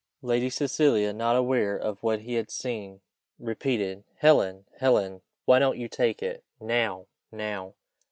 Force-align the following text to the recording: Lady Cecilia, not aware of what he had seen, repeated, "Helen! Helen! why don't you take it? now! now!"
Lady 0.23 0.49
Cecilia, 0.49 1.13
not 1.13 1.35
aware 1.35 1.77
of 1.77 2.01
what 2.01 2.21
he 2.21 2.33
had 2.33 2.49
seen, 2.49 3.01
repeated, 3.37 4.03
"Helen! 4.15 4.65
Helen! 4.79 5.21
why 5.45 5.59
don't 5.59 5.77
you 5.77 5.87
take 5.87 6.23
it? 6.23 6.43
now! 6.59 7.05
now!" 7.31 7.75